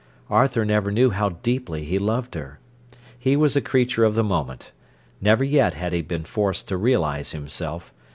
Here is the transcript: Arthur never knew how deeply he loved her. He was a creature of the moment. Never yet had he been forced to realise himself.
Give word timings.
Arthur 0.31 0.65
never 0.65 0.89
knew 0.89 1.11
how 1.11 1.29
deeply 1.29 1.83
he 1.83 1.99
loved 1.99 2.33
her. 2.33 2.57
He 3.19 3.35
was 3.35 3.55
a 3.55 3.61
creature 3.61 4.03
of 4.03 4.15
the 4.15 4.23
moment. 4.23 4.71
Never 5.21 5.43
yet 5.43 5.75
had 5.75 5.93
he 5.93 6.01
been 6.01 6.23
forced 6.23 6.67
to 6.69 6.75
realise 6.77 7.33
himself. 7.33 7.93